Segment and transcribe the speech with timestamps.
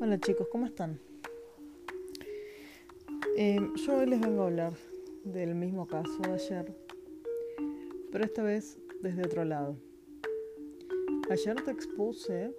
[0.00, 1.00] Hola chicos, ¿cómo están?
[3.36, 4.72] Eh, yo hoy les vengo a hablar
[5.24, 6.72] del mismo caso de ayer,
[8.12, 9.76] pero esta vez desde otro lado.
[11.28, 12.54] Ayer te expuse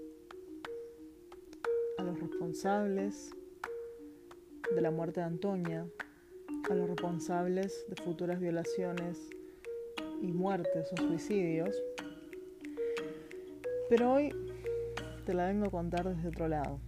[1.97, 3.31] a los responsables
[4.75, 5.87] de la muerte de Antonia,
[6.69, 9.29] a los responsables de futuras violaciones
[10.21, 11.81] y muertes o suicidios,
[13.87, 14.35] pero hoy
[15.25, 16.81] te la vengo a contar desde otro lado.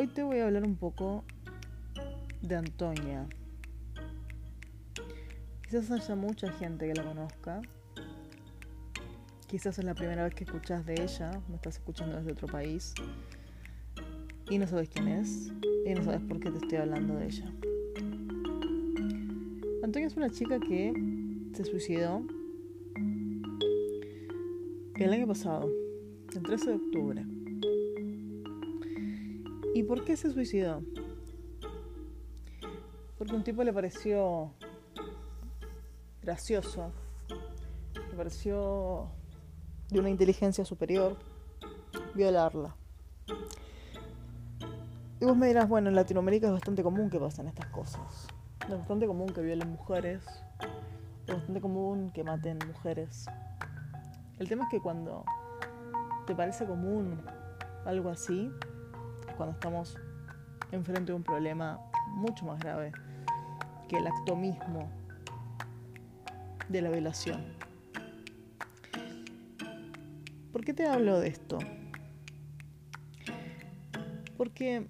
[0.00, 1.24] Hoy te voy a hablar un poco
[2.40, 3.26] de Antonia.
[5.64, 7.60] Quizás haya mucha gente que la conozca.
[9.48, 12.94] Quizás es la primera vez que escuchas de ella, me estás escuchando desde otro país
[14.48, 15.50] y no sabes quién es
[15.84, 17.52] y no sabes por qué te estoy hablando de ella.
[19.82, 20.92] Antonia es una chica que
[21.54, 22.22] se suicidó
[24.94, 25.68] el año pasado,
[26.36, 27.37] el 13 de octubre.
[29.78, 30.82] ¿Y por qué se suicidó?
[33.16, 34.52] Porque un tipo le pareció
[36.20, 36.90] gracioso,
[37.94, 39.08] le pareció
[39.88, 41.16] de una inteligencia superior
[42.16, 42.74] violarla.
[45.20, 48.26] Y vos me dirás, bueno, en Latinoamérica es bastante común que pasen estas cosas.
[48.68, 50.24] Es bastante común que violen mujeres.
[51.28, 53.26] Es bastante común que maten mujeres.
[54.40, 55.24] El tema es que cuando
[56.26, 57.22] te parece común
[57.84, 58.50] algo así,
[59.38, 59.96] cuando estamos
[60.72, 62.90] enfrente de un problema mucho más grave
[63.88, 64.90] que el acto mismo
[66.68, 67.40] de la violación.
[70.52, 71.58] ¿Por qué te hablo de esto?
[74.36, 74.88] Porque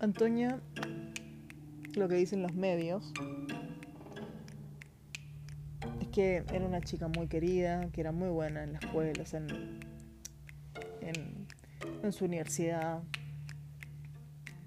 [0.00, 0.60] Antonia,
[1.94, 3.12] lo que dicen los medios,
[6.00, 9.80] es que era una chica muy querida, que era muy buena en la escuela, en,
[11.02, 11.46] en,
[12.02, 13.02] en su universidad,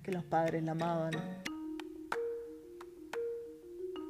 [0.03, 1.11] que los padres la amaban.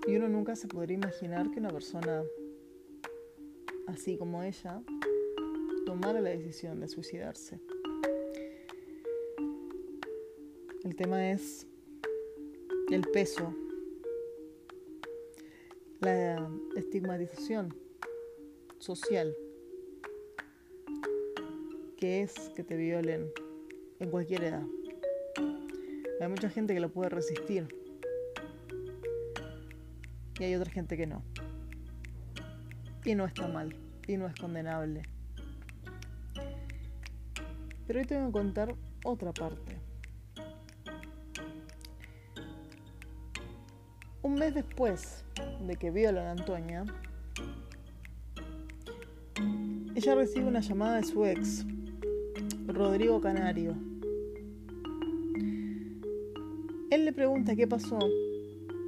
[0.08, 2.24] Y uno nunca se podría imaginar que una persona
[3.88, 4.82] así como ella
[5.86, 7.60] tomara la decisión de suicidarse.
[10.84, 11.68] El tema es
[12.92, 13.54] el peso,
[16.00, 17.76] la estigmatización
[18.80, 19.36] social,
[21.98, 23.32] que es que te violen
[24.00, 24.66] en cualquier edad.
[26.22, 27.68] Hay mucha gente que lo puede resistir.
[30.40, 31.24] Y hay otra gente que no.
[33.04, 33.76] Y no está mal.
[34.08, 35.02] Y no es condenable.
[37.88, 39.80] Pero hoy tengo que contar otra parte.
[44.22, 45.26] Un mes después
[45.66, 46.86] de que violan a Antonia,
[49.96, 51.66] ella recibe una llamada de su ex,
[52.68, 53.91] Rodrigo Canario
[57.22, 58.00] pregunta qué pasó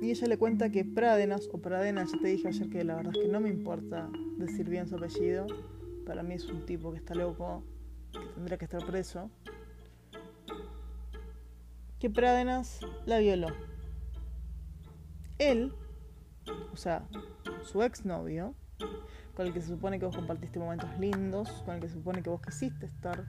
[0.01, 3.13] y ella le cuenta que Pradenas o Pradenas, ya te dije ayer que la verdad
[3.15, 5.45] es que no me importa decir bien su apellido,
[6.03, 7.63] para mí es un tipo que está loco,
[8.11, 9.29] que tendría que estar preso,
[11.99, 13.49] que Pradenas la violó.
[15.37, 15.71] Él,
[16.71, 17.07] o sea,
[17.61, 18.55] su exnovio,
[19.35, 22.23] con el que se supone que vos compartiste momentos lindos, con el que se supone
[22.23, 23.25] que vos quisiste estar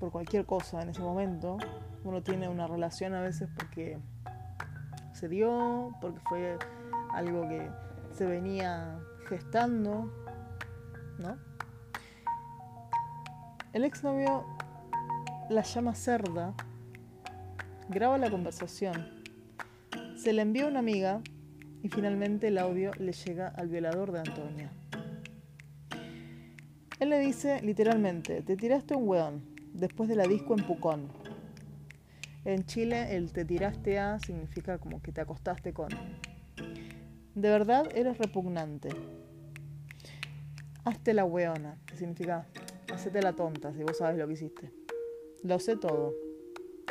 [0.00, 1.58] por cualquier cosa en ese momento,
[2.04, 3.98] uno tiene una relación a veces porque
[5.12, 6.58] se dio, porque fue
[7.12, 7.70] algo que
[8.14, 10.10] se venía gestando,
[11.18, 11.36] ¿no?
[13.74, 14.46] El exnovio
[15.50, 16.54] la llama cerda,
[17.90, 19.22] graba la conversación,
[20.16, 21.20] se le envía a una amiga
[21.82, 24.72] y finalmente el audio le llega al violador de Antonia.
[26.98, 29.49] Él le dice literalmente, te tiraste un weón
[29.80, 31.08] después de la disco en Pucón.
[32.44, 35.88] En Chile el te tiraste a significa como que te acostaste con.
[37.34, 38.90] De verdad eres repugnante.
[40.84, 42.46] Hazte la weona, que significa
[42.92, 44.70] hacete la tonta si vos sabes lo que hiciste.
[45.42, 46.14] Lo sé todo.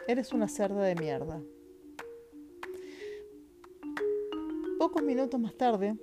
[0.08, 1.42] Eres una cerda de mierda.
[4.80, 5.96] Pocos minutos más tarde,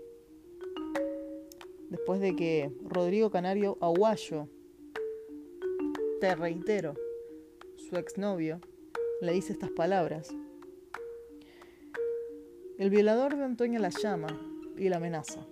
[1.89, 4.49] después de que Rodrigo Canario Aguayo,
[6.21, 6.95] te reitero,
[7.77, 8.61] su exnovio,
[9.21, 10.35] le dice estas palabras.
[12.79, 14.29] El violador de Antonia la llama
[14.79, 15.47] y la amenaza.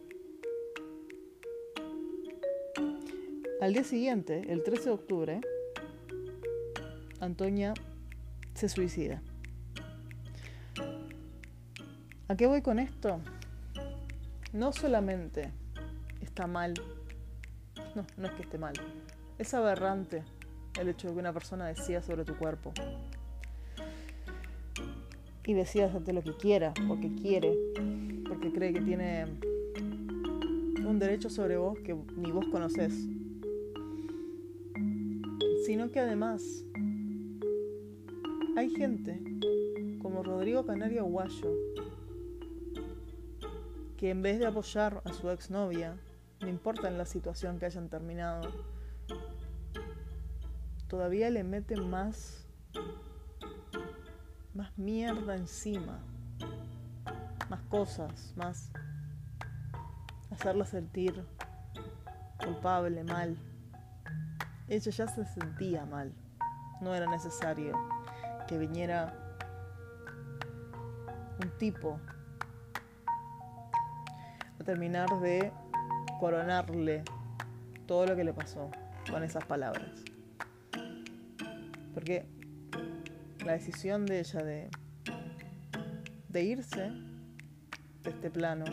[3.61, 5.41] Al día siguiente, el 13 de octubre,
[7.21, 7.75] Antonia
[8.55, 9.23] se suicida.
[12.29, 13.21] ¿A qué voy con esto?
[14.55, 15.53] No solamente
[16.23, 16.73] está mal,
[17.95, 18.75] no, no es que esté mal,
[19.39, 20.25] es aberrante
[20.81, 22.73] el hecho de que una persona decida sobre tu cuerpo.
[25.47, 27.55] Y decida hacerte lo que quiera, porque quiere,
[28.27, 29.27] porque cree que tiene
[30.87, 32.95] un derecho sobre vos que ni vos conocés.
[35.67, 36.65] Sino que además
[38.57, 39.21] hay gente
[40.01, 41.51] como Rodrigo Canario Guayo
[43.97, 45.97] que en vez de apoyar a su exnovia,
[46.41, 48.43] no importa en la situación que hayan terminado,
[50.95, 52.47] todavía le mete más,
[54.55, 55.99] más mierda encima,
[57.51, 58.71] más cosas, más
[60.31, 61.27] hacerla sentir
[62.39, 63.37] culpable, mal.
[64.69, 66.13] Ella ya se sentía mal,
[66.81, 67.77] no era necesario
[68.47, 69.13] que viniera
[71.43, 71.99] un tipo
[74.61, 75.51] a terminar de
[76.21, 77.03] coronarle
[77.89, 78.71] todo lo que le pasó
[79.11, 80.14] con esas palabras.
[81.95, 82.27] Porque
[83.45, 84.71] la decisión de ella de,
[86.43, 86.91] irse
[88.03, 88.65] de este plano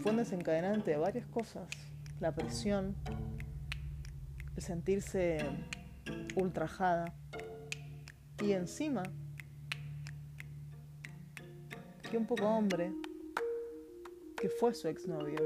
[0.00, 1.68] fue un desencadenante de varias cosas.
[2.20, 2.94] La presión,
[4.56, 5.38] el sentirse
[6.36, 7.12] ultrajada
[8.42, 9.02] y encima
[12.10, 12.92] que un poco hombre
[14.36, 15.40] que fue su exnovio,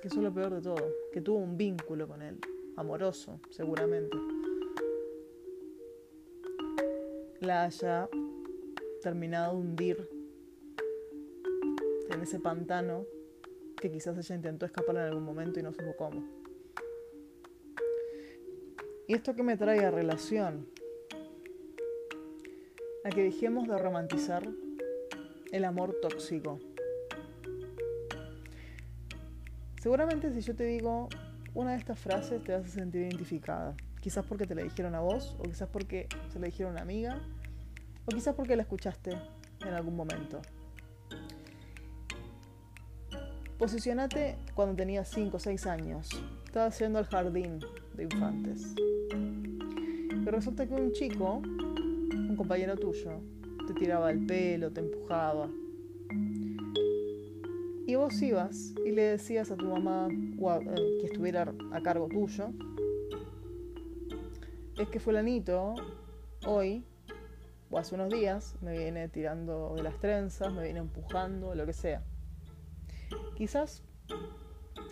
[0.00, 2.40] que es lo peor de todo, que tuvo un vínculo con él,
[2.76, 4.16] amoroso, seguramente,
[7.40, 8.08] la haya
[9.02, 10.10] terminado de hundir
[12.10, 13.04] en ese pantano
[13.80, 16.22] que quizás ella intentó escapar en algún momento y no supo cómo.
[19.08, 20.68] ¿Y esto que me trae a relación?
[23.04, 24.48] A que dejemos de romantizar
[25.50, 26.60] el amor tóxico.
[29.80, 31.08] Seguramente si yo te digo
[31.54, 33.74] una de estas frases te vas a sentir identificada.
[34.00, 36.82] Quizás porque te la dijeron a vos, o quizás porque se la dijeron a una
[36.82, 37.20] amiga,
[38.06, 39.12] o quizás porque la escuchaste
[39.60, 40.40] en algún momento.
[43.58, 46.08] Posicionate cuando tenías 5 o 6 años.
[46.44, 47.60] Estabas yendo al jardín
[47.94, 48.74] de infantes.
[49.14, 53.20] Y resulta que un chico, un compañero tuyo,
[53.66, 55.48] te tiraba el pelo, te empujaba.
[57.86, 62.50] Y vos ibas y le decías a tu mamá eh, que estuviera a cargo tuyo,
[64.78, 65.74] es que fulanito
[66.46, 66.84] hoy
[67.70, 71.72] o hace unos días me viene tirando de las trenzas, me viene empujando, lo que
[71.72, 72.02] sea.
[73.36, 73.82] Quizás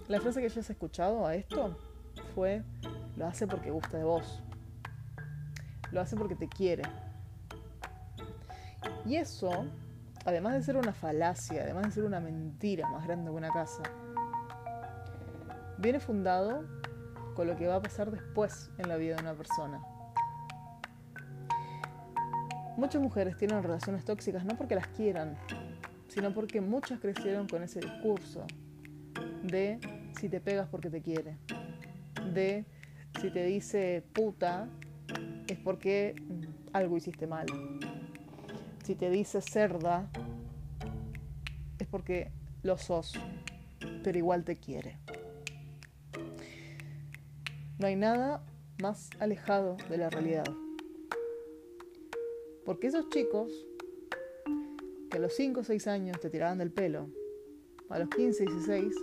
[0.09, 1.77] la frase que hayas escuchado a esto
[2.35, 2.63] fue,
[3.17, 4.43] lo hace porque gusta de vos,
[5.93, 6.83] lo hace porque te quiere,
[9.07, 9.51] y eso,
[10.25, 13.83] además de ser una falacia, además de ser una mentira más grande que una casa,
[15.79, 16.65] viene fundado
[17.35, 19.81] con lo que va a pasar después en la vida de una persona.
[22.77, 25.37] Muchas mujeres tienen relaciones tóxicas no porque las quieran,
[26.09, 28.47] sino porque muchas crecieron con ese discurso
[29.43, 29.79] de
[30.19, 31.37] si te pegas porque te quiere,
[32.33, 32.65] de
[33.21, 34.69] si te dice puta
[35.47, 36.15] es porque
[36.73, 37.47] algo hiciste mal,
[38.85, 40.11] si te dice cerda,
[41.79, 42.31] es porque
[42.63, 43.15] lo sos,
[44.03, 44.99] pero igual te quiere.
[47.79, 48.45] No hay nada
[48.83, 50.45] más alejado de la realidad.
[52.65, 53.51] Porque esos chicos
[55.11, 57.09] que a los 5 o 6 años te tiraban del pelo,
[57.89, 58.95] a los 15, 16,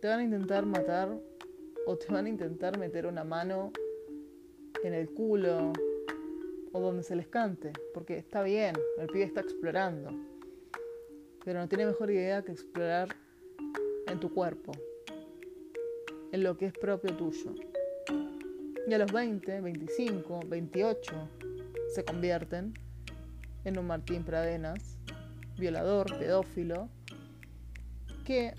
[0.00, 1.20] te van a intentar matar
[1.86, 3.72] o te van a intentar meter una mano
[4.82, 5.72] en el culo
[6.72, 10.10] o donde se les cante, porque está bien, el pibe está explorando,
[11.44, 13.08] pero no tiene mejor idea que explorar
[14.06, 14.72] en tu cuerpo,
[16.32, 17.54] en lo que es propio tuyo.
[18.86, 21.28] Y a los 20, 25, 28
[21.94, 22.74] se convierten
[23.64, 24.98] en un Martín Pradenas,
[25.58, 26.88] violador, pedófilo,
[28.24, 28.54] que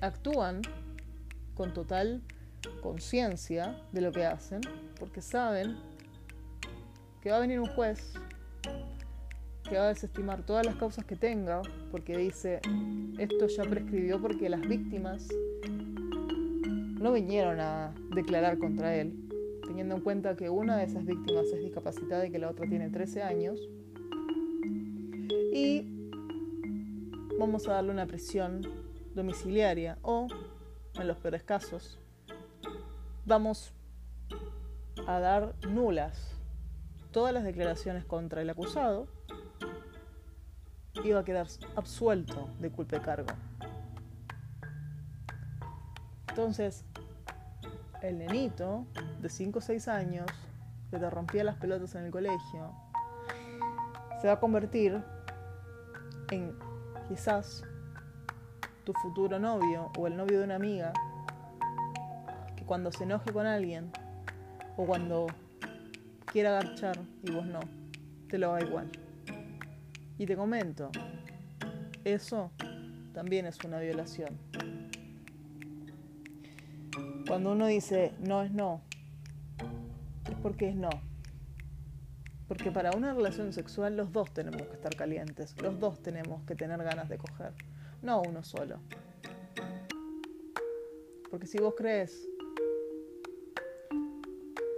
[0.00, 0.62] actúan
[1.54, 2.22] con total
[2.80, 4.60] conciencia de lo que hacen,
[4.98, 5.76] porque saben
[7.22, 8.14] que va a venir un juez
[9.68, 11.60] que va a desestimar todas las causas que tenga,
[11.90, 12.60] porque dice,
[13.18, 15.28] esto ya prescribió porque las víctimas
[16.98, 19.28] no vinieron a declarar contra él,
[19.66, 22.88] teniendo en cuenta que una de esas víctimas es discapacitada y que la otra tiene
[22.88, 23.60] 13 años.
[25.52, 25.84] Y
[27.38, 28.62] vamos a darle una presión
[29.14, 30.28] domiciliaria o,
[30.94, 31.98] en los peores casos,
[33.26, 33.72] vamos
[35.06, 36.37] a dar nulas
[37.10, 39.08] todas las declaraciones contra el acusado,
[41.04, 41.46] iba a quedar
[41.76, 43.28] absuelto de culpa y cargo.
[46.28, 46.84] Entonces,
[48.02, 48.86] el nenito
[49.20, 50.26] de 5 o 6 años
[50.90, 52.72] que te rompía las pelotas en el colegio
[54.20, 55.02] se va a convertir
[56.30, 56.56] en
[57.08, 57.64] quizás
[58.84, 60.92] tu futuro novio o el novio de una amiga
[62.56, 63.90] que cuando se enoje con alguien
[64.76, 65.26] o cuando
[66.38, 67.58] quiera garchar y vos no,
[68.28, 68.88] te lo va igual.
[70.18, 70.88] Y te comento,
[72.04, 72.52] eso
[73.12, 74.38] también es una violación.
[77.26, 78.82] Cuando uno dice no es no,
[80.30, 80.90] es porque es no.
[82.46, 86.54] Porque para una relación sexual los dos tenemos que estar calientes, los dos tenemos que
[86.54, 87.52] tener ganas de coger,
[88.00, 88.78] no uno solo.
[91.32, 92.28] Porque si vos crees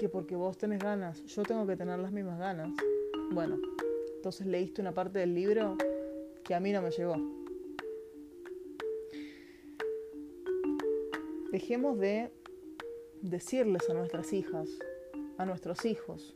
[0.00, 2.71] que porque vos tenés ganas, yo tengo que tener las mismas ganas,
[3.33, 3.59] bueno,
[4.16, 5.76] entonces leíste una parte del libro
[6.42, 7.16] que a mí no me llegó.
[11.52, 12.33] Dejemos de
[13.21, 14.71] decirles a nuestras hijas,
[15.37, 16.35] a nuestros hijos,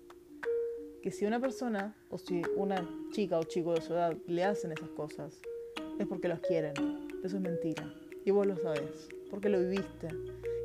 [1.02, 4.72] que si una persona o si una chica o chico de su edad le hacen
[4.72, 5.40] esas cosas,
[5.98, 6.74] es porque los quieren.
[7.24, 7.90] Eso es mentira.
[8.26, 10.08] Y vos lo sabes, porque lo viviste.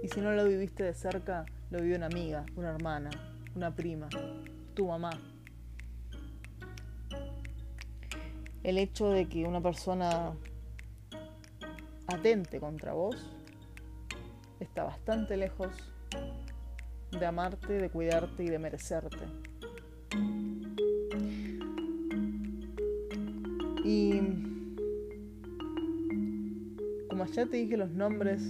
[0.03, 3.11] Y si no lo viviste de cerca, lo vivió una amiga, una hermana,
[3.55, 4.09] una prima,
[4.73, 5.11] tu mamá.
[8.63, 10.33] El hecho de que una persona
[12.07, 13.15] atente contra vos
[14.59, 15.71] está bastante lejos
[17.11, 19.25] de amarte, de cuidarte y de merecerte.
[23.85, 24.19] Y
[27.09, 28.41] como ya te dije los nombres,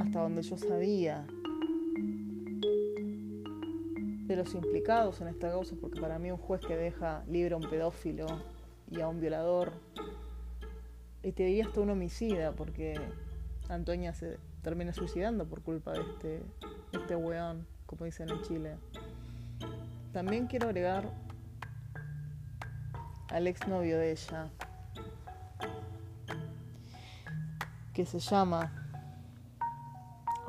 [0.00, 1.26] hasta donde yo sabía
[4.36, 7.56] de los implicados en esta causa, porque para mí un juez que deja libre a
[7.56, 8.26] un pedófilo
[8.90, 9.72] y a un violador,
[11.22, 13.00] y te diría hasta un homicida, porque
[13.68, 16.42] Antonia se termina suicidando por culpa de este,
[16.92, 18.76] este weón, como dicen en Chile.
[20.12, 21.08] También quiero agregar
[23.30, 24.48] al exnovio de ella,
[27.92, 28.72] que se llama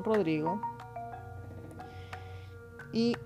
[0.00, 0.60] Rodrigo,
[2.92, 3.16] y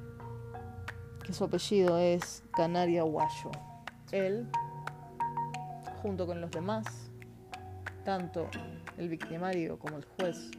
[1.32, 3.50] su apellido es Canaria Guayo.
[4.12, 4.48] Él,
[6.02, 7.10] junto con los demás,
[8.04, 8.48] tanto
[8.96, 10.50] el victimario como el juez,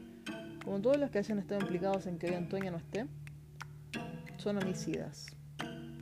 [0.63, 3.07] como todos los que hayan estado implicados en que hoy Antonia no esté,
[4.37, 5.27] son homicidas,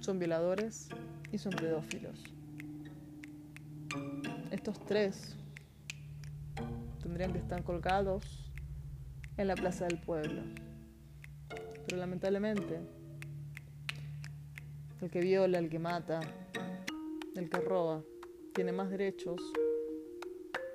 [0.01, 0.89] son violadores
[1.31, 2.23] y son pedófilos.
[4.51, 5.35] Estos tres
[7.01, 8.51] tendrían que estar colgados
[9.37, 10.41] en la plaza del pueblo.
[11.85, 12.98] Pero lamentablemente,
[15.01, 16.19] el que viola, el que mata,
[17.35, 18.03] el que roba,
[18.53, 19.41] tiene más derechos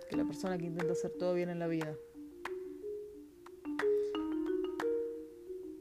[0.09, 1.95] que la persona que intenta hacer todo bien en la vida.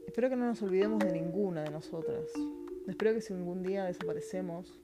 [0.06, 2.30] Espero que no nos olvidemos de ninguna de nosotras.
[2.86, 4.78] Espero que si algún día desaparecemos,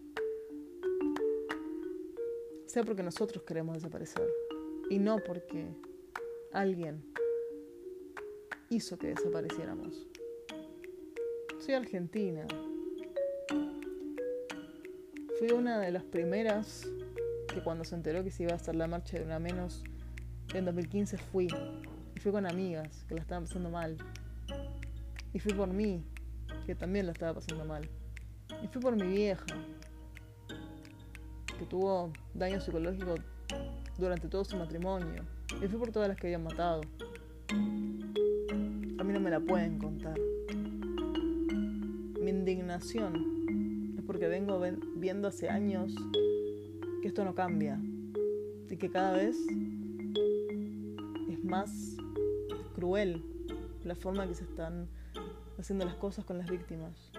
[2.67, 4.29] sea porque nosotros queremos desaparecer
[4.89, 5.69] y no porque
[6.53, 7.03] alguien
[8.71, 10.07] hizo que desapareciéramos.
[11.59, 12.47] Soy argentina.
[15.41, 16.87] Fui una de las primeras
[17.49, 19.83] que cuando se enteró que se iba a hacer la marcha de una menos,
[20.53, 21.49] en 2015 fui.
[22.15, 23.97] Y fui con amigas que la estaban pasando mal.
[25.33, 26.05] Y fui por mí,
[26.67, 27.89] que también la estaba pasando mal.
[28.63, 29.47] Y fui por mi vieja,
[31.59, 33.15] que tuvo daño psicológico
[33.97, 35.25] durante todo su matrimonio.
[35.63, 36.83] Y fui por todas las que habían matado.
[37.49, 37.55] A
[39.05, 40.19] mí no me la pueden contar.
[42.21, 43.40] Mi indignación
[44.11, 44.61] porque vengo
[44.97, 45.95] viendo hace años
[47.01, 47.79] que esto no cambia
[48.69, 49.37] y que cada vez
[51.31, 51.71] es más
[52.75, 53.25] cruel
[53.85, 54.89] la forma que se están
[55.61, 57.13] haciendo las cosas con las víctimas.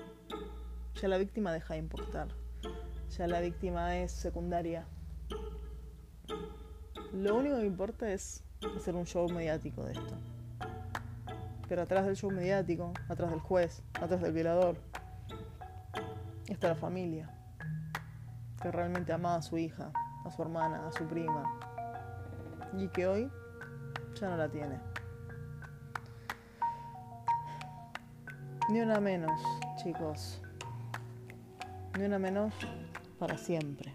[1.02, 2.28] Ya la víctima deja de importar,
[3.18, 4.86] ya la víctima es secundaria.
[7.14, 8.44] Lo único que importa es
[8.76, 10.16] hacer un show mediático de esto.
[11.70, 14.91] Pero atrás del show mediático, atrás del juez, atrás del violador,
[16.48, 17.30] está la familia
[18.62, 19.92] que realmente amaba a su hija,
[20.24, 21.44] a su hermana, a su prima,
[22.78, 23.32] y que hoy
[24.20, 24.80] ya no la tiene.
[28.70, 29.42] Ni una menos,
[29.84, 30.42] chicos.
[31.98, 32.54] Ni una menos
[33.20, 33.92] para siempre.